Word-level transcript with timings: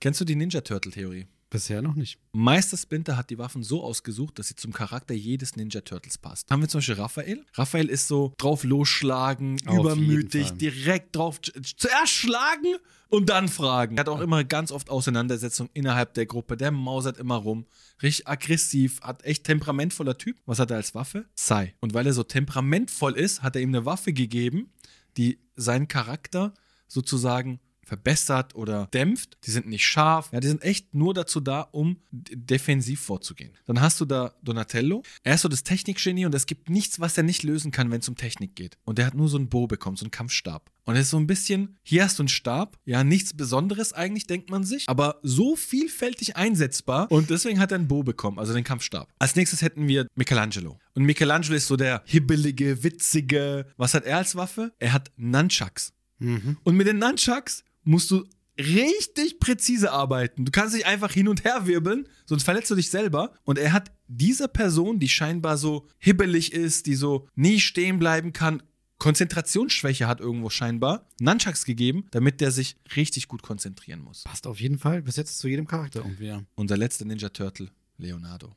Kennst 0.00 0.20
du 0.20 0.24
die 0.24 0.36
Ninja 0.36 0.60
Turtle-Theorie? 0.60 1.26
Bisher 1.50 1.80
noch 1.80 1.94
nicht. 1.94 2.18
Meister 2.32 2.76
Splinter 2.76 3.16
hat 3.16 3.30
die 3.30 3.38
Waffen 3.38 3.62
so 3.62 3.82
ausgesucht, 3.82 4.38
dass 4.38 4.48
sie 4.48 4.54
zum 4.54 4.72
Charakter 4.72 5.14
jedes 5.14 5.56
Ninja 5.56 5.80
Turtles 5.80 6.18
passt. 6.18 6.50
Haben 6.50 6.60
wir 6.60 6.68
zum 6.68 6.78
Beispiel 6.78 6.96
Raphael. 6.96 7.44
Raphael 7.54 7.88
ist 7.88 8.06
so 8.06 8.34
drauf 8.36 8.64
losschlagen, 8.64 9.58
Auf 9.66 9.78
übermütig, 9.78 10.52
direkt 10.52 11.16
drauf. 11.16 11.40
Zuerst 11.40 12.12
schlagen 12.12 12.76
und 13.08 13.30
dann 13.30 13.48
fragen. 13.48 13.96
Er 13.96 14.00
hat 14.00 14.08
auch 14.08 14.20
immer 14.20 14.44
ganz 14.44 14.70
oft 14.70 14.90
Auseinandersetzungen 14.90 15.70
innerhalb 15.72 16.12
der 16.14 16.26
Gruppe. 16.26 16.58
Der 16.58 16.70
mausert 16.70 17.16
immer 17.16 17.36
rum. 17.36 17.66
Richtig 18.02 18.28
aggressiv, 18.28 19.00
hat 19.00 19.24
echt 19.24 19.44
temperamentvoller 19.44 20.18
Typ. 20.18 20.36
Was 20.44 20.58
hat 20.58 20.70
er 20.70 20.76
als 20.76 20.94
Waffe? 20.94 21.24
Sai. 21.34 21.74
Und 21.80 21.94
weil 21.94 22.06
er 22.06 22.12
so 22.12 22.22
temperamentvoll 22.22 23.16
ist, 23.16 23.42
hat 23.42 23.56
er 23.56 23.62
ihm 23.62 23.70
eine 23.70 23.86
Waffe 23.86 24.12
gegeben, 24.12 24.70
die 25.16 25.40
seinen 25.56 25.88
Charakter 25.88 26.52
sozusagen 26.86 27.58
verbessert 27.88 28.54
oder 28.54 28.86
dämpft. 28.92 29.38
Die 29.44 29.50
sind 29.50 29.66
nicht 29.66 29.86
scharf. 29.86 30.28
Ja, 30.32 30.40
die 30.40 30.48
sind 30.48 30.62
echt 30.62 30.94
nur 30.94 31.14
dazu 31.14 31.40
da, 31.40 31.62
um 31.72 31.96
defensiv 32.10 33.00
vorzugehen. 33.00 33.52
Dann 33.66 33.80
hast 33.80 34.00
du 34.00 34.04
da 34.04 34.34
Donatello. 34.42 35.02
Er 35.22 35.34
ist 35.34 35.40
so 35.40 35.48
das 35.48 35.64
Technikgenie 35.64 36.26
und 36.26 36.34
es 36.34 36.46
gibt 36.46 36.68
nichts, 36.68 37.00
was 37.00 37.16
er 37.16 37.24
nicht 37.24 37.42
lösen 37.42 37.70
kann, 37.70 37.90
wenn 37.90 38.00
es 38.00 38.08
um 38.08 38.16
Technik 38.16 38.54
geht. 38.54 38.76
Und 38.84 38.98
er 38.98 39.06
hat 39.06 39.14
nur 39.14 39.28
so 39.28 39.38
einen 39.38 39.48
Bo 39.48 39.66
bekommen, 39.66 39.96
so 39.96 40.04
einen 40.04 40.10
Kampfstab. 40.10 40.70
Und 40.84 40.94
er 40.94 41.02
ist 41.02 41.10
so 41.10 41.18
ein 41.18 41.26
bisschen, 41.26 41.76
hier 41.82 42.04
hast 42.04 42.18
du 42.18 42.22
einen 42.22 42.28
Stab. 42.28 42.78
Ja, 42.86 43.04
nichts 43.04 43.34
Besonderes 43.34 43.92
eigentlich, 43.92 44.26
denkt 44.26 44.48
man 44.48 44.64
sich. 44.64 44.88
Aber 44.88 45.18
so 45.22 45.54
vielfältig 45.54 46.36
einsetzbar. 46.36 47.10
Und 47.10 47.28
deswegen 47.28 47.60
hat 47.60 47.72
er 47.72 47.78
einen 47.78 47.88
Bo 47.88 48.02
bekommen, 48.02 48.38
also 48.38 48.54
den 48.54 48.64
Kampfstab. 48.64 49.12
Als 49.18 49.36
nächstes 49.36 49.60
hätten 49.60 49.86
wir 49.86 50.06
Michelangelo. 50.14 50.78
Und 50.94 51.04
Michelangelo 51.04 51.56
ist 51.56 51.66
so 51.66 51.76
der 51.76 52.02
hibbelige, 52.06 52.82
witzige. 52.82 53.66
Was 53.76 53.92
hat 53.94 54.04
er 54.04 54.16
als 54.16 54.34
Waffe? 54.34 54.72
Er 54.78 54.94
hat 54.94 55.10
Nunchucks. 55.16 55.92
Und 56.20 56.76
mit 56.76 56.86
den 56.86 56.98
Nunchucks 56.98 57.62
musst 57.88 58.10
du 58.10 58.24
richtig 58.58 59.40
präzise 59.40 59.92
arbeiten. 59.92 60.44
Du 60.44 60.50
kannst 60.50 60.74
nicht 60.74 60.86
einfach 60.86 61.12
hin 61.12 61.28
und 61.28 61.44
her 61.44 61.66
wirbeln, 61.66 62.06
sonst 62.26 62.42
verletzt 62.42 62.70
du 62.70 62.74
dich 62.74 62.90
selber. 62.90 63.32
Und 63.44 63.58
er 63.58 63.72
hat 63.72 63.92
dieser 64.08 64.48
Person, 64.48 64.98
die 64.98 65.08
scheinbar 65.08 65.56
so 65.56 65.86
hibbelig 65.98 66.52
ist, 66.52 66.86
die 66.86 66.96
so 66.96 67.28
nie 67.34 67.60
stehen 67.60 67.98
bleiben 67.98 68.32
kann, 68.32 68.62
Konzentrationsschwäche 68.98 70.08
hat 70.08 70.18
irgendwo 70.20 70.50
scheinbar, 70.50 71.06
Nunchucks 71.20 71.64
gegeben, 71.64 72.06
damit 72.10 72.40
der 72.40 72.50
sich 72.50 72.76
richtig 72.96 73.28
gut 73.28 73.42
konzentrieren 73.42 74.00
muss. 74.00 74.24
Passt 74.24 74.48
auf 74.48 74.60
jeden 74.60 74.78
Fall 74.78 75.02
bis 75.02 75.14
jetzt 75.14 75.38
zu 75.38 75.46
jedem 75.46 75.68
Charakter 75.68 76.00
irgendwie. 76.00 76.26
ja. 76.26 76.42
Unser 76.56 76.76
letzter 76.76 77.04
Ninja 77.04 77.28
Turtle, 77.28 77.70
Leonardo, 77.96 78.56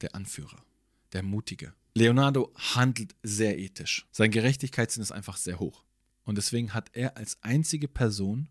der 0.00 0.14
Anführer, 0.14 0.62
der 1.12 1.24
Mutige. 1.24 1.74
Leonardo 1.94 2.52
handelt 2.54 3.16
sehr 3.24 3.58
ethisch. 3.58 4.06
Sein 4.12 4.30
Gerechtigkeitssinn 4.30 5.02
ist 5.02 5.10
einfach 5.10 5.36
sehr 5.36 5.58
hoch. 5.58 5.84
Und 6.22 6.38
deswegen 6.38 6.72
hat 6.72 6.90
er 6.92 7.16
als 7.16 7.38
einzige 7.42 7.88
Person 7.88 8.48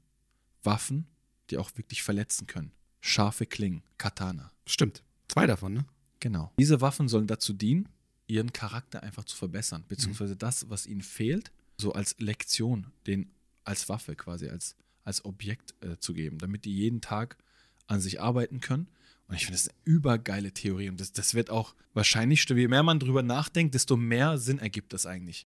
Waffen, 0.63 1.07
die 1.49 1.57
auch 1.57 1.71
wirklich 1.77 2.03
verletzen 2.03 2.47
können. 2.47 2.71
Scharfe 3.01 3.45
Klingen, 3.45 3.83
Katana. 3.97 4.51
Stimmt. 4.65 5.03
Zwei 5.27 5.47
davon, 5.47 5.73
ne? 5.73 5.85
Genau. 6.19 6.51
Diese 6.59 6.81
Waffen 6.81 7.07
sollen 7.07 7.27
dazu 7.27 7.53
dienen, 7.53 7.87
ihren 8.27 8.53
Charakter 8.53 9.03
einfach 9.03 9.23
zu 9.23 9.35
verbessern, 9.35 9.85
beziehungsweise 9.87 10.35
das, 10.35 10.69
was 10.69 10.85
ihnen 10.85 11.01
fehlt, 11.01 11.51
so 11.77 11.93
als 11.93 12.15
Lektion, 12.19 12.87
den 13.07 13.31
als 13.63 13.87
Waffe 13.89 14.15
quasi, 14.15 14.49
als, 14.49 14.75
als 15.03 15.23
Objekt 15.25 15.73
äh, 15.81 15.97
zu 15.97 16.13
geben, 16.13 16.37
damit 16.39 16.65
die 16.65 16.75
jeden 16.75 17.01
Tag 17.01 17.37
an 17.87 18.01
sich 18.01 18.21
arbeiten 18.21 18.59
können. 18.59 18.87
Und 19.27 19.35
ich 19.35 19.45
finde 19.45 19.57
das 19.57 19.69
eine 19.69 19.77
übergeile 19.85 20.51
Theorie. 20.51 20.89
Und 20.89 20.99
das, 20.99 21.11
das 21.11 21.35
wird 21.35 21.49
auch 21.49 21.75
wahrscheinlich, 21.93 22.43
je 22.49 22.67
mehr 22.67 22.83
man 22.83 22.99
drüber 22.99 23.21
nachdenkt, 23.21 23.75
desto 23.75 23.95
mehr 23.95 24.37
Sinn 24.37 24.59
ergibt 24.59 24.91
das 24.91 25.05
eigentlich. 25.05 25.47